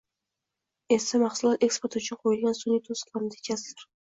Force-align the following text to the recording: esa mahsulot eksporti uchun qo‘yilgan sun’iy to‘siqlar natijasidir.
esa 0.95 1.21
mahsulot 1.25 1.67
eksporti 1.69 2.01
uchun 2.03 2.21
qo‘yilgan 2.25 2.59
sun’iy 2.61 2.85
to‘siqlar 2.89 3.29
natijasidir. 3.29 3.89